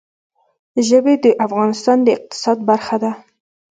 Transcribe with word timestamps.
ژبې 0.87 1.15
د 1.23 1.25
افغانستان 1.45 1.97
د 2.03 2.07
اقتصاد 2.17 2.57
برخه 2.69 2.95
ده. 3.03 3.11